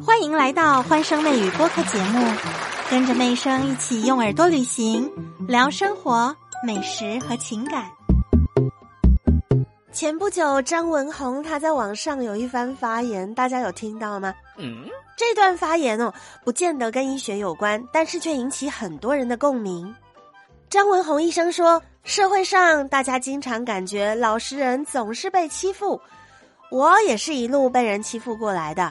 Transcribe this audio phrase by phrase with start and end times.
[0.00, 2.26] 欢迎来到欢声妹语播客节目，
[2.90, 5.12] 跟着妹声一起用耳朵旅行，
[5.46, 6.34] 聊生活、
[6.66, 7.84] 美食和情感。
[9.92, 14.32] 前不久，张文宏他在网上有一番发言，大家有听到吗？
[14.56, 16.12] 嗯，这段发言哦，
[16.42, 19.94] 不见得跟医学有关，但是却引起很多人的共鸣。
[20.70, 26.00] 张文宏医生说，社会上大家经常感觉老实人总是被欺负，
[26.70, 28.90] 我也是一路被人欺负过来的。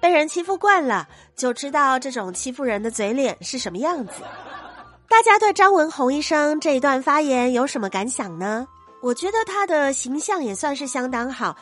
[0.00, 1.06] 被人欺负惯了，
[1.36, 4.14] 就知道这种欺负人的嘴脸是什么样子。
[5.08, 8.66] 大家对张文宏医生这一段发言有什么感想呢？
[9.02, 11.56] 我觉得他的形象也算是相当好，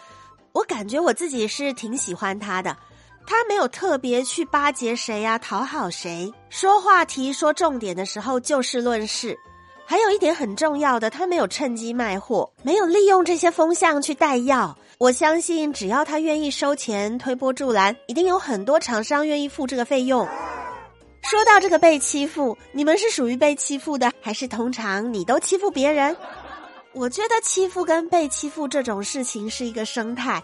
[0.52, 2.76] 我感觉我自己是挺喜欢他的。
[3.26, 9.38] 他没有特别去巴结谁呀，讨好谁，说话题说重点的时候就事论事。
[9.90, 14.76] 还有一点很重要的，他没有趁机卖货，没有利用这些风向去带药。
[14.98, 20.28] 我相信，只要他愿意收钱推波助澜，一定有很多厂商愿意付这个费用。
[21.22, 26.14] 说到这个被欺负，你们是属于被欺负的，还是通常你都欺负别人？
[26.92, 30.42] 我觉得欺负跟被欺负这种事情是一个生态，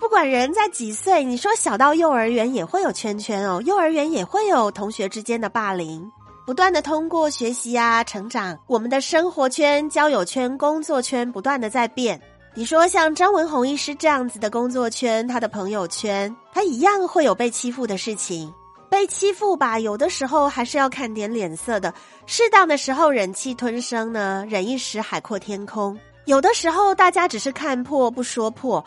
[0.00, 6.10] 不管人在几岁，你说小到幼儿园也会有圈圈哦，幼儿园也会有同学之间的霸凌，
[6.48, 12.18] 不断的通过学习啊成长，我们的生活圈、交友圈、工作圈不断的在变。
[12.54, 18.50] 你说像张文宏医师这样子的工作圈，他的朋友圈，他一样会有被欺负的事情。
[18.88, 21.92] 被欺负吧，有的时候还是要看点脸色的。
[22.24, 25.98] 适当的时候忍气吞声呢，忍一时海阔天空。
[26.24, 28.82] 有的时候大家只是看破不说破。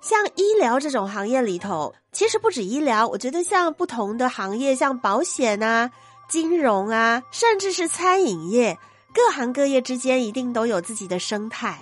[0.00, 5.88] 像医疗这种行业里头，其实不止医疗，我觉得像不同的行业，像保险啊、
[6.32, 8.78] 金融啊，甚至是餐饮业，
[9.12, 11.78] 各行各业之间一定都有自己的生态。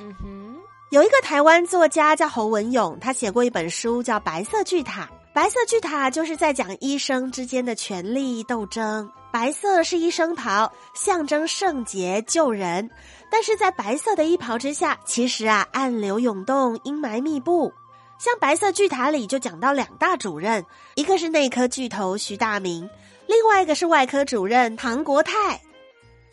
[0.91, 5.03] 有一个台湾作家叫侯文勇，他写过一本书叫《白色巨塔》。
[5.33, 9.09] 白色巨塔就是在讲医生之间的权力斗争。
[9.31, 12.91] 白色是医生袍，象征圣洁救人。
[13.31, 17.73] 但是在白色的衣袍之下，其实啊，暗流涌动，阴霾密布。
[18.19, 20.67] 像白色巨塔里就讲到两大主任，
[20.97, 22.91] 一个是内科巨头徐大明，
[23.31, 25.33] 另外一个是外科主任唐国泰。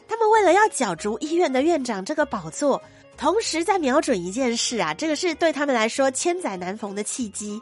[0.08, 2.82] 他们为了要角逐医院的院长这个宝座。
[3.16, 7.62] 同时在瞄准一件事啊，这个是对他们来说千载难逢的契机。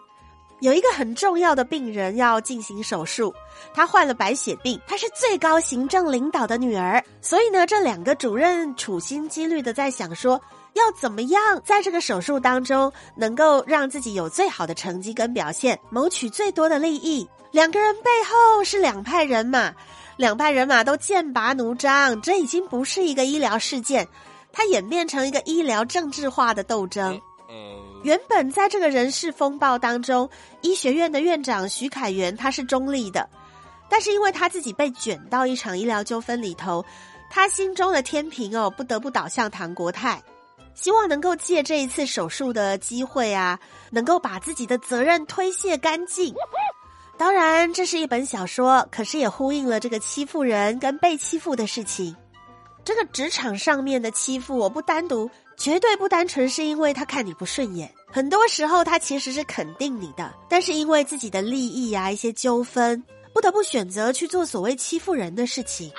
[0.61, 3.33] 有一个很重要的病人要进行手术，
[3.73, 10.41] 他患了白血病，他是最高行政领导的女儿，所以呢，这两个主任处心积虑的在想说，
[10.73, 17.27] 要怎么样在这个手术当中能够让自己有最好的成绩跟表现，谋取最多的利益。
[17.55, 19.73] 两个人背后是两派人马，
[20.17, 24.05] 两派人马都剑拔弩张，这已经不是一个医疗事件。
[24.51, 27.17] 它演变成一个医疗政治化的斗争。
[28.03, 30.29] 原本在这个人事风暴当中，
[30.59, 33.25] 医学院的院长徐凯元他是中立的，
[33.87, 36.83] 但是因为他自己被卷到一场医疗纠纷里头，
[37.29, 40.21] 他心中的天平哦不得不倒向唐国泰，
[40.73, 43.57] 希望能够借这一次手术的机会啊，
[43.91, 46.35] 能够把自己的责任推卸干净。
[47.17, 52.15] 当然，这是一本小说，可是也呼应了这个欺负人跟被欺负的事情。
[52.83, 63.01] 这个职场上面的欺负，我不单独，绝对不单纯是因为他看你不顺眼，很多时候他其实是肯定你的，但是因为自己的利益啊，一些纠纷，
[63.33, 65.91] 不得不选择去做所谓欺负人的事情。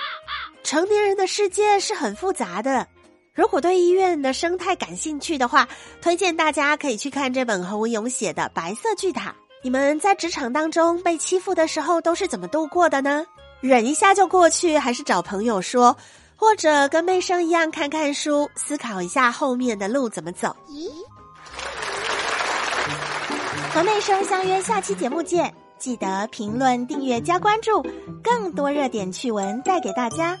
[0.63, 2.87] 成年人的世界是很复杂的，
[3.33, 5.67] 如果对医院的生态感兴趣的话，
[5.99, 9.31] 推荐大家可以去看这本侯文勇写的《白色巨塔》。
[9.63, 13.25] 你们在职场当中被欺负的时候都是怎么度过的呢？
[13.59, 15.95] 忍一下就过去，还是找朋友说？
[16.35, 20.55] 或者跟妹生一样看看书，思考一下后面的路怎么走。
[20.69, 20.87] 咦，
[23.73, 27.83] 和妹生相约下期节目见，记得评论、订阅、加关注，
[28.23, 30.37] 更多热点趣闻带给大家。